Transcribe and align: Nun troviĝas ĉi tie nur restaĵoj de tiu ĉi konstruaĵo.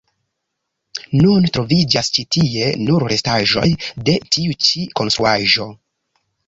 Nun 1.23 1.45
troviĝas 1.57 2.09
ĉi 2.17 2.25
tie 2.37 2.73
nur 2.89 3.07
restaĵoj 3.15 3.69
de 4.09 4.19
tiu 4.35 4.61
ĉi 4.69 4.87
konstruaĵo. 5.01 5.75